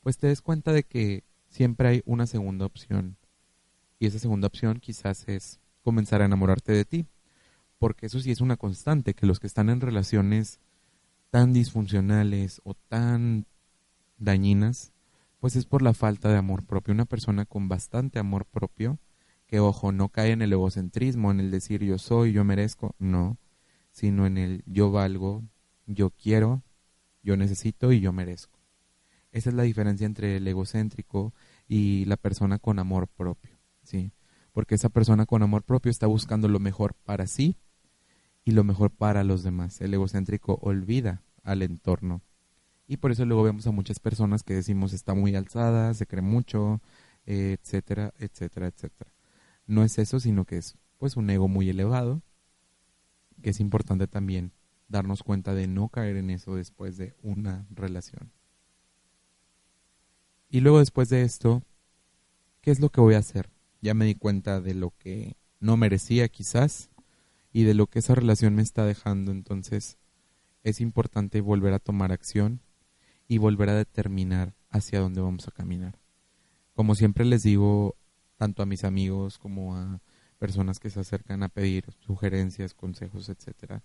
pues 0.00 0.16
te 0.16 0.28
des 0.28 0.40
cuenta 0.40 0.72
de 0.72 0.82
que 0.82 1.22
siempre 1.50 1.88
hay 1.88 2.02
una 2.06 2.26
segunda 2.26 2.64
opción. 2.64 3.18
Y 3.98 4.06
esa 4.06 4.18
segunda 4.18 4.46
opción 4.46 4.80
quizás 4.80 5.28
es 5.28 5.60
comenzar 5.82 6.22
a 6.22 6.24
enamorarte 6.24 6.72
de 6.72 6.86
ti, 6.86 7.04
porque 7.78 8.06
eso 8.06 8.20
sí 8.20 8.30
es 8.30 8.40
una 8.40 8.56
constante, 8.56 9.12
que 9.12 9.26
los 9.26 9.38
que 9.38 9.48
están 9.48 9.68
en 9.68 9.82
relaciones 9.82 10.58
tan 11.28 11.52
disfuncionales 11.52 12.62
o 12.64 12.72
tan 12.72 13.44
dañinas, 14.16 14.94
pues 15.40 15.56
es 15.56 15.66
por 15.66 15.82
la 15.82 15.92
falta 15.92 16.30
de 16.30 16.38
amor 16.38 16.64
propio. 16.64 16.94
Una 16.94 17.04
persona 17.04 17.44
con 17.44 17.68
bastante 17.68 18.18
amor 18.18 18.46
propio, 18.46 18.98
que 19.52 19.60
ojo, 19.60 19.92
no 19.92 20.08
cae 20.08 20.30
en 20.30 20.40
el 20.40 20.50
egocentrismo, 20.54 21.30
en 21.30 21.38
el 21.38 21.50
decir 21.50 21.82
yo 21.82 21.98
soy, 21.98 22.32
yo 22.32 22.42
merezco, 22.42 22.94
no, 22.98 23.36
sino 23.90 24.24
en 24.24 24.38
el 24.38 24.62
yo 24.64 24.90
valgo, 24.90 25.44
yo 25.84 26.08
quiero, 26.08 26.62
yo 27.22 27.36
necesito 27.36 27.92
y 27.92 28.00
yo 28.00 28.14
merezco. 28.14 28.58
Esa 29.30 29.50
es 29.50 29.54
la 29.54 29.64
diferencia 29.64 30.06
entre 30.06 30.38
el 30.38 30.48
egocéntrico 30.48 31.34
y 31.68 32.06
la 32.06 32.16
persona 32.16 32.58
con 32.58 32.78
amor 32.78 33.08
propio, 33.08 33.58
¿sí? 33.82 34.14
Porque 34.52 34.76
esa 34.76 34.88
persona 34.88 35.26
con 35.26 35.42
amor 35.42 35.64
propio 35.64 35.90
está 35.90 36.06
buscando 36.06 36.48
lo 36.48 36.58
mejor 36.58 36.94
para 36.94 37.26
sí 37.26 37.58
y 38.46 38.52
lo 38.52 38.64
mejor 38.64 38.90
para 38.90 39.22
los 39.22 39.42
demás. 39.42 39.82
El 39.82 39.92
egocéntrico 39.92 40.60
olvida 40.62 41.24
al 41.42 41.60
entorno. 41.60 42.22
Y 42.86 42.96
por 42.96 43.12
eso 43.12 43.26
luego 43.26 43.42
vemos 43.42 43.66
a 43.66 43.70
muchas 43.70 44.00
personas 44.00 44.44
que 44.44 44.54
decimos 44.54 44.94
está 44.94 45.12
muy 45.12 45.36
alzada, 45.36 45.92
se 45.92 46.06
cree 46.06 46.22
mucho, 46.22 46.80
etcétera, 47.26 48.14
etcétera, 48.18 48.68
etcétera. 48.68 49.11
No 49.72 49.84
es 49.84 49.98
eso, 49.98 50.20
sino 50.20 50.44
que 50.44 50.58
es 50.58 50.76
pues 50.98 51.16
un 51.16 51.30
ego 51.30 51.48
muy 51.48 51.70
elevado, 51.70 52.20
que 53.40 53.48
es 53.48 53.58
importante 53.58 54.06
también 54.06 54.52
darnos 54.88 55.22
cuenta 55.22 55.54
de 55.54 55.66
no 55.66 55.88
caer 55.88 56.16
en 56.16 56.28
eso 56.28 56.56
después 56.56 56.98
de 56.98 57.14
una 57.22 57.66
relación. 57.70 58.30
Y 60.50 60.60
luego 60.60 60.80
después 60.80 61.08
de 61.08 61.22
esto, 61.22 61.62
¿qué 62.60 62.70
es 62.70 62.80
lo 62.80 62.90
que 62.90 63.00
voy 63.00 63.14
a 63.14 63.18
hacer? 63.18 63.48
Ya 63.80 63.94
me 63.94 64.04
di 64.04 64.14
cuenta 64.14 64.60
de 64.60 64.74
lo 64.74 64.90
que 64.98 65.38
no 65.58 65.78
merecía 65.78 66.28
quizás, 66.28 66.90
y 67.50 67.64
de 67.64 67.72
lo 67.72 67.86
que 67.86 68.00
esa 68.00 68.14
relación 68.14 68.54
me 68.54 68.62
está 68.62 68.84
dejando. 68.84 69.32
Entonces 69.32 69.96
es 70.64 70.82
importante 70.82 71.40
volver 71.40 71.72
a 71.72 71.78
tomar 71.78 72.12
acción 72.12 72.60
y 73.26 73.38
volver 73.38 73.70
a 73.70 73.74
determinar 73.74 74.54
hacia 74.68 75.00
dónde 75.00 75.22
vamos 75.22 75.48
a 75.48 75.50
caminar. 75.50 75.98
Como 76.74 76.94
siempre 76.94 77.24
les 77.24 77.42
digo, 77.42 77.96
tanto 78.42 78.64
a 78.64 78.66
mis 78.66 78.82
amigos 78.82 79.38
como 79.38 79.76
a 79.76 80.00
personas 80.40 80.80
que 80.80 80.90
se 80.90 80.98
acercan 80.98 81.44
a 81.44 81.48
pedir 81.48 81.84
sugerencias, 82.00 82.74
consejos, 82.74 83.28
etcétera, 83.28 83.84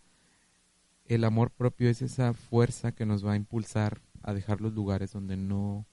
el 1.05 1.25
amor 1.25 1.51
propio 1.51 1.91
es 1.91 2.01
esa 2.01 2.33
fuerza 2.33 2.91
que 2.91 3.05
nos 3.05 3.23
va 3.23 3.33
a 3.33 3.35
impulsar 3.35 4.01
a 4.23 4.33
dejar 4.33 4.59
los 4.59 4.73
lugares 4.73 5.11
donde 5.11 5.37
no 5.37 5.85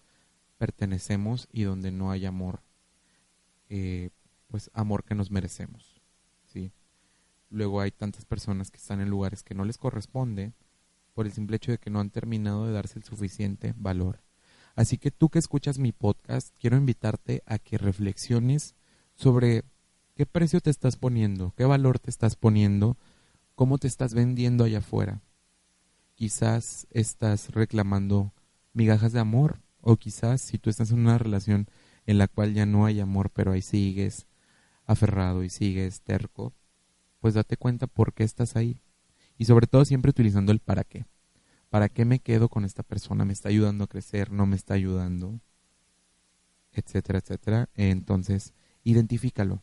pertenecemos 0.56 1.47
y 1.52 1.64
donde 1.64 1.92
no 1.92 2.11
hay 2.11 2.25
amor, 2.25 2.62
eh, 3.68 4.09
pues 4.49 4.71
amor 4.73 5.04
que 5.04 5.14
nos 5.14 5.30
merecemos, 5.30 6.00
¿sí? 6.47 6.73
Luego 7.50 7.83
hay 7.83 7.90
tantas 7.90 8.25
personas 8.25 8.71
que 8.71 8.78
están 8.78 9.02
en 9.02 9.11
lugares 9.11 9.42
que 9.42 9.54
no 9.54 9.66
les 9.66 9.76
corresponde 9.76 10.54
por 11.12 11.26
el 11.26 11.33
simple 11.33 11.56
hecho 11.56 11.71
de 11.71 11.76
que 11.76 11.90
no 11.90 12.00
han 12.00 12.09
terminado 12.09 12.64
de 12.64 12.73
darse 12.73 12.99
el 12.99 13.04
suficiente 13.04 13.75
valor. 13.76 14.24
Así 14.75 14.99
que 14.99 15.11
tú 15.11 15.28
que 15.28 15.38
escuchas 15.38 15.78
mi 15.78 15.93
podcast, 15.93 16.54
quiero 16.59 16.76
invitarte 16.76 17.43
a 17.47 17.59
que 17.59 17.78
reflexiones 17.78 18.75
sobre 19.14 19.62
qué 20.14 20.26
precio 20.26 20.61
te 20.61 20.71
estás 20.71 20.97
poniendo, 20.97 21.54
qué 21.57 21.64
valor 21.64 21.99
te 21.99 22.11
estás 22.11 22.35
poniendo, 22.35 22.97
cómo 23.54 23.78
te 23.78 23.87
estás 23.87 24.14
vendiendo 24.14 24.64
allá 24.64 24.78
afuera. 24.78 25.23
Quizás 26.14 26.87
estás 26.90 27.50
reclamando 27.50 28.33
migajas 28.73 29.12
de 29.12 29.21
amor 29.21 29.61
o 29.81 29.97
quizás 29.97 30.40
si 30.40 30.59
tú 30.59 30.71
estás 30.71 30.90
en 30.90 31.00
una 31.00 31.19
relación 31.19 31.69
en 32.07 32.19
la 32.19 32.28
cual 32.28 32.54
ya 32.54 32.66
no 32.66 32.85
hay 32.85 33.00
amor, 33.00 33.31
pero 33.31 33.52
ahí 33.52 33.62
sigues 33.62 34.26
aferrado 34.87 35.45
y 35.45 35.50
sigues 35.50 36.02
terco, 36.02 36.52
pues 37.21 37.35
date 37.35 37.57
cuenta 37.57 37.87
por 37.87 38.12
qué 38.12 38.25
estás 38.25 38.57
ahí. 38.57 38.81
Y 39.38 39.47
sobre 39.47 39.66
todo 39.66 39.85
siempre 39.85 40.11
utilizando 40.11 40.52
el 40.52 40.61
para 40.61 40.85
qué. 40.85 41.07
¿Para 41.75 41.88
qué 41.88 42.04
me 42.04 42.21
quedo 42.21 42.49
con 42.49 42.64
esta 42.64 42.85
persona? 42.85 43.25
¿Me 43.25 43.33
está 43.33 43.49
ayudando 43.49 43.83
a 43.83 43.88
crecer? 43.88 44.31
¿No 44.31 44.47
me 44.47 44.54
está 44.54 44.75
ayudando? 44.75 45.40
Etcétera, 46.71 47.19
etcétera. 47.19 47.69
Entonces, 47.75 48.54
identifícalo. 48.85 49.61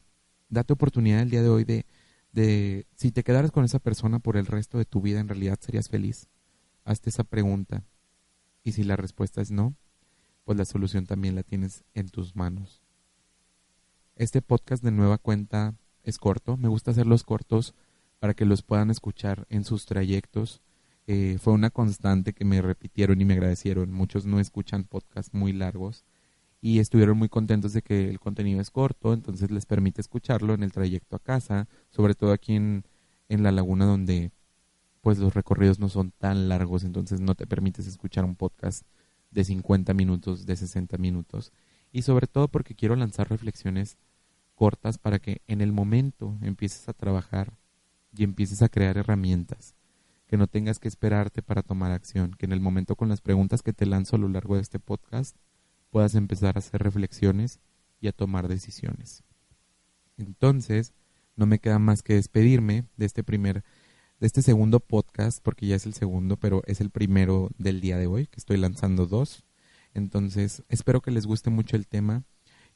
Date 0.50 0.74
oportunidad 0.74 1.22
el 1.22 1.30
día 1.30 1.41
de 1.41 1.48
hoy 1.48 1.63
de, 1.63 1.86
de, 2.34 2.86
si 2.98 3.13
te 3.13 3.24
quedaras 3.24 3.51
con 3.51 3.63
esa 3.63 3.80
persona 3.80 4.20
por 4.20 4.36
el 4.36 4.46
resto 4.46 4.77
de 4.77 4.84
tu 4.84 5.00
vida, 5.00 5.22
¿en 5.22 5.30
realidad 5.30 5.58
serías 5.62 5.88
feliz? 5.88 6.27
Hazte 6.84 7.12
esa 7.12 7.24
pregunta. 7.24 7.86
Y 8.62 8.74
si 8.74 8.84
la 8.84 8.98
respuesta 8.98 9.41
es 9.41 9.50
no, 9.50 9.74
pues 10.44 10.58
la 10.58 10.65
solución 10.65 11.06
también 11.06 11.36
la 11.36 11.44
tienes 11.44 11.86
en 11.94 12.10
tus 12.10 12.36
manos. 12.36 12.82
Este 14.18 14.41
podcast 14.41 14.84
de 14.84 14.91
nueva 14.91 15.18
cuenta 15.18 15.75
es 16.03 16.18
corto. 16.18 16.58
Me 16.58 16.68
gusta 16.68 16.91
hacerlos 16.91 17.24
cortos 17.24 17.74
para 18.20 18.34
que 18.34 18.44
los 18.44 18.63
puedan 18.63 18.91
escuchar 18.91 19.48
en 19.50 19.63
sus 19.63 19.86
trayectos. 19.86 20.62
Eh, 21.08 21.38
fue 21.39 21.53
una 21.53 21.70
constante 21.70 22.34
que 22.34 22.46
me 22.46 22.62
repitieron 22.62 23.20
y 23.22 23.25
me 23.25 23.34
agradecieron. 23.34 23.91
Muchos 23.91 24.25
no 24.25 24.39
escuchan 24.39 24.84
podcasts 24.84 25.34
muy 25.34 25.53
largos 25.53 26.05
y 26.62 26.79
estuvieron 26.79 27.17
muy 27.17 27.29
contentos 27.29 27.74
de 27.74 27.81
que 27.81 28.10
el 28.10 28.20
contenido 28.20 28.62
es 28.62 28.70
corto, 28.70 29.13
entonces 29.13 29.50
les 29.51 29.65
permite 29.65 30.00
escucharlo 30.01 30.53
en 30.53 30.63
el 30.63 30.72
trayecto 30.72 31.15
a 31.15 31.20
casa, 31.20 31.67
sobre 31.89 32.13
todo 32.13 32.31
aquí 32.31 32.55
en, 32.55 32.86
en 33.29 33.43
la 33.43 33.51
laguna 33.51 33.86
donde 33.86 34.31
pues 35.01 35.17
los 35.17 35.34
recorridos 35.34 35.79
no 35.79 35.89
son 35.89 36.12
tan 36.12 36.48
largos, 36.48 36.84
entonces 36.84 37.20
no 37.20 37.34
te 37.34 37.48
permites 37.48 37.88
escuchar 37.88 38.24
un 38.24 38.36
podcast 38.36 38.86
de 39.31 39.43
50 39.43 39.93
minutos, 39.96 40.46
de 40.46 40.55
60 40.55 40.98
minutos. 40.98 41.51
Y 41.91 42.03
sobre 42.03 42.27
todo 42.27 42.48
porque 42.48 42.75
quiero 42.75 42.96
lanzar 42.96 43.29
reflexiones 43.29 43.98
cortas 44.53 45.00
para 45.00 45.17
que 45.17 45.41
en 45.48 45.62
el 45.62 45.72
momento 45.72 46.38
empieces 46.41 46.88
a 46.88 46.93
trabajar 46.93 47.58
y 48.15 48.24
empieces 48.24 48.62
a 48.62 48.70
crear 48.70 48.98
herramientas, 48.98 49.74
que 50.32 50.38
no 50.38 50.48
tengas 50.48 50.80
que 50.80 50.88
esperarte 50.88 51.44
para 51.44 51.62
tomar 51.62 51.92
acción, 51.92 52.32
que 52.32 52.46
en 52.46 52.54
el 52.54 52.62
momento 52.62 52.96
con 52.96 53.10
las 53.10 53.20
preguntas 53.20 53.62
que 53.62 53.74
te 53.74 53.86
lanzo 53.86 54.16
a 54.16 54.20
lo 54.20 54.30
largo 54.30 54.56
de 54.56 54.62
este 54.62 54.80
podcast 54.80 55.36
puedas 55.90 56.16
empezar 56.16 56.56
a 56.56 56.60
hacer 56.60 56.82
reflexiones 56.82 57.60
y 58.00 58.08
a 58.08 58.14
tomar 58.14 58.48
decisiones. 58.48 59.26
Entonces, 60.18 60.94
no 61.36 61.48
me 61.48 61.60
queda 61.60 61.80
más 61.80 62.02
que 62.02 62.14
despedirme 62.14 62.86
de 62.96 63.08
este 63.08 63.26
primer, 63.26 63.66
de 64.22 64.28
este 64.28 64.42
segundo 64.42 64.80
podcast, 64.80 65.44
porque 65.44 65.68
ya 65.68 65.76
es 65.76 65.86
el 65.86 65.96
segundo, 65.96 66.38
pero 66.38 66.62
es 66.66 66.80
el 66.80 66.92
primero 66.92 67.50
del 67.58 67.82
día 67.82 67.98
de 67.98 68.08
hoy, 68.08 68.28
que 68.28 68.38
estoy 68.40 68.56
lanzando 68.56 69.08
dos. 69.08 69.44
Entonces, 69.94 70.64
espero 70.70 71.02
que 71.02 71.12
les 71.12 71.26
guste 71.26 71.50
mucho 71.50 71.76
el 71.76 71.88
tema 71.88 72.24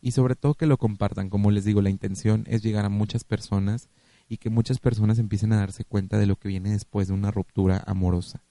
y 0.02 0.12
sobre 0.12 0.36
todo 0.36 0.56
que 0.56 0.66
lo 0.66 0.78
compartan. 0.78 1.30
Como 1.30 1.52
les 1.52 1.64
digo, 1.64 1.82
la 1.82 1.90
intención 1.90 2.44
es 2.48 2.64
llegar 2.64 2.84
a 2.84 2.90
muchas 2.90 3.24
personas 3.24 3.88
y 4.28 4.38
que 4.38 4.50
muchas 4.50 4.80
personas 4.80 5.20
empiecen 5.20 5.54
a 5.54 5.58
darse 5.58 5.86
cuenta 5.86 6.18
de 6.18 6.26
lo 6.26 6.38
que 6.38 6.48
viene 6.48 6.72
después 6.72 7.08
de 7.08 7.14
una 7.14 7.32
ruptura 7.32 7.84
amorosa, 7.86 8.44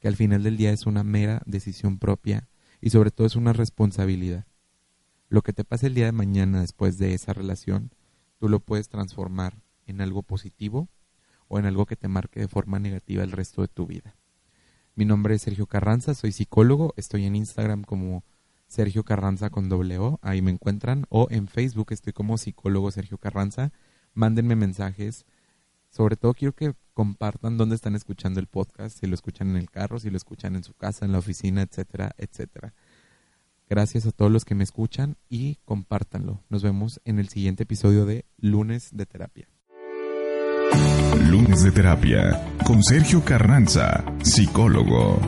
que 0.00 0.08
al 0.08 0.16
final 0.16 0.42
del 0.42 0.56
día 0.56 0.72
es 0.72 0.86
una 0.86 1.04
mera 1.04 1.42
decisión 1.46 1.98
propia 1.98 2.48
y 2.80 2.90
sobre 2.90 3.10
todo 3.10 3.26
es 3.26 3.36
una 3.36 3.52
responsabilidad. 3.52 4.46
Lo 5.28 5.42
que 5.42 5.52
te 5.52 5.64
pase 5.64 5.88
el 5.88 5.94
día 5.94 6.06
de 6.06 6.12
mañana 6.12 6.60
después 6.60 6.96
de 6.98 7.12
esa 7.12 7.32
relación, 7.32 7.92
tú 8.38 8.48
lo 8.48 8.60
puedes 8.60 8.88
transformar 8.88 9.62
en 9.86 10.00
algo 10.00 10.22
positivo 10.22 10.88
o 11.48 11.58
en 11.58 11.66
algo 11.66 11.86
que 11.86 11.96
te 11.96 12.08
marque 12.08 12.40
de 12.40 12.48
forma 12.48 12.78
negativa 12.78 13.22
el 13.22 13.32
resto 13.32 13.62
de 13.62 13.68
tu 13.68 13.86
vida. 13.86 14.16
Mi 14.94 15.04
nombre 15.04 15.34
es 15.34 15.42
Sergio 15.42 15.66
Carranza, 15.66 16.14
soy 16.14 16.32
psicólogo, 16.32 16.94
estoy 16.96 17.24
en 17.24 17.36
Instagram 17.36 17.84
como 17.84 18.24
Sergio 18.66 19.04
Carranza 19.04 19.50
con 19.50 19.68
doble 19.68 19.98
O, 19.98 20.18
ahí 20.22 20.42
me 20.42 20.50
encuentran, 20.50 21.06
o 21.08 21.28
en 21.30 21.48
Facebook 21.48 21.88
estoy 21.90 22.12
como 22.12 22.36
psicólogo 22.36 22.90
Sergio 22.90 23.18
Carranza 23.18 23.72
mándenme 24.18 24.56
mensajes. 24.56 25.24
Sobre 25.88 26.16
todo 26.16 26.34
quiero 26.34 26.54
que 26.54 26.74
compartan 26.92 27.56
dónde 27.56 27.76
están 27.76 27.94
escuchando 27.94 28.40
el 28.40 28.48
podcast, 28.48 28.98
si 28.98 29.06
lo 29.06 29.14
escuchan 29.14 29.50
en 29.50 29.56
el 29.56 29.70
carro, 29.70 29.98
si 29.98 30.10
lo 30.10 30.16
escuchan 30.16 30.56
en 30.56 30.64
su 30.64 30.74
casa, 30.74 31.06
en 31.06 31.12
la 31.12 31.18
oficina, 31.18 31.62
etcétera, 31.62 32.10
etcétera. 32.18 32.74
Gracias 33.70 34.06
a 34.06 34.12
todos 34.12 34.32
los 34.32 34.44
que 34.44 34.54
me 34.54 34.64
escuchan 34.64 35.16
y 35.28 35.58
compártanlo. 35.64 36.42
Nos 36.48 36.62
vemos 36.62 37.00
en 37.04 37.18
el 37.18 37.28
siguiente 37.28 37.62
episodio 37.62 38.04
de 38.04 38.26
Lunes 38.38 38.90
de 38.92 39.06
Terapia. 39.06 39.48
Lunes 41.30 41.62
de 41.62 41.70
Terapia 41.70 42.54
con 42.66 42.82
Sergio 42.82 43.24
Carranza, 43.24 44.04
psicólogo. 44.22 45.20